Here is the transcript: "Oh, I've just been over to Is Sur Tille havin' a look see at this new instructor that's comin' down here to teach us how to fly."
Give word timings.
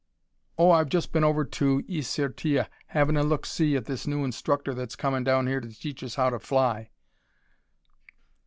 "Oh, 0.57 0.71
I've 0.71 0.89
just 0.89 1.11
been 1.11 1.23
over 1.23 1.45
to 1.45 1.83
Is 1.87 2.07
Sur 2.07 2.29
Tille 2.29 2.65
havin' 2.87 3.15
a 3.15 3.21
look 3.21 3.45
see 3.45 3.75
at 3.75 3.85
this 3.85 4.07
new 4.07 4.23
instructor 4.25 4.73
that's 4.73 4.95
comin' 4.95 5.23
down 5.23 5.45
here 5.45 5.61
to 5.61 5.69
teach 5.79 6.03
us 6.03 6.15
how 6.15 6.31
to 6.31 6.39
fly." 6.39 6.89